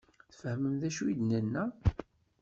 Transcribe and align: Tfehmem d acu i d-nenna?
Tfehmem 0.31 0.75
d 0.81 0.83
acu 0.87 1.03
i 1.11 1.13
d-nenna? 1.19 1.63